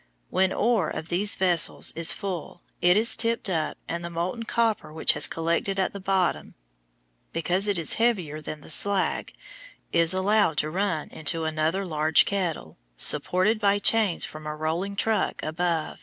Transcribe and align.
When 0.31 0.51
ore 0.51 0.89
of 0.89 1.09
these 1.09 1.35
vessels 1.35 1.93
is 1.95 2.11
full 2.11 2.63
it 2.81 2.97
is 2.97 3.15
tipped 3.15 3.51
up 3.51 3.77
and 3.87 4.03
the 4.03 4.09
molten 4.09 4.41
copper 4.45 4.91
which 4.91 5.13
has 5.13 5.27
collected 5.27 5.79
at 5.79 5.93
the 5.93 5.99
bottom, 5.99 6.55
because 7.33 7.67
it 7.67 7.77
is 7.77 7.93
heavier 8.01 8.41
than 8.41 8.61
the 8.61 8.71
slag, 8.71 9.31
is 9.93 10.11
allowed 10.11 10.57
to 10.57 10.71
run 10.71 11.09
into 11.11 11.43
another 11.45 11.85
large 11.85 12.25
kettle, 12.25 12.79
supported 12.97 13.59
by 13.59 13.77
chains 13.77 14.25
from 14.25 14.47
a 14.47 14.55
rolling 14.55 14.95
truck 14.95 15.43
above. 15.43 15.99